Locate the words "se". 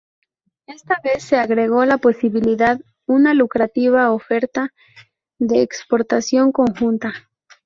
1.25-1.35